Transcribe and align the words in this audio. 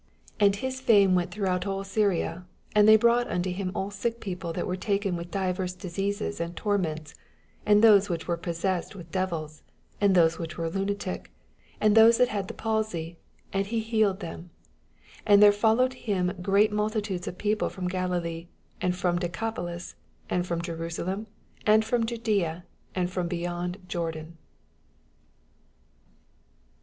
24 0.39 0.45
And 0.47 0.55
his 0.55 0.81
fiune 0.81 1.13
irent 1.15 1.29
throoghont 1.29 1.67
all 1.67 1.83
S^ria: 1.83 2.45
and 2.73 2.87
they 2.87 2.95
brought 2.95 3.27
onto 3.29 3.51
him 3.51 3.71
all 3.75 3.91
sick 3.91 4.19
people 4.19 4.51
that 4.51 4.65
were 4.65 4.75
taken 4.75 5.15
with 5.15 5.29
divers 5.29 5.75
oiBeases 5.77 6.39
and 6.39 6.57
torments, 6.57 7.13
and 7.67 7.83
those 7.83 8.07
whieh 8.07 8.25
were 8.25 8.35
possessed 8.35 8.95
with 8.95 9.11
dsTils, 9.11 9.61
and 10.01 10.15
those 10.15 10.39
which 10.39 10.57
were 10.57 10.71
Innatic, 10.71 11.27
and 11.79 11.95
those 11.95 12.17
that 12.17 12.29
had 12.29 12.47
the 12.47 12.55
pabj. 12.55 13.17
and 13.53 13.67
hi 13.67 13.75
healed 13.75 14.21
them. 14.21 14.49
25 15.17 15.21
And 15.27 15.43
there 15.43 15.51
followed 15.51 15.93
him 15.93 16.33
great 16.41 16.71
multitudes 16.71 17.27
of 17.27 17.37
people 17.37 17.69
from 17.69 17.87
Galilee, 17.87 18.47
and/rom 18.81 19.19
Deoapolis. 19.19 19.93
and 20.31 20.47
from 20.47 20.63
Jero 20.63 20.91
salem, 20.91 21.27
and 21.67 21.85
from 21.85 22.07
tludflea, 22.07 22.63
and 22.95 23.11
from 23.11 23.27
beyond 23.27 23.77
Joroan. 23.87 24.33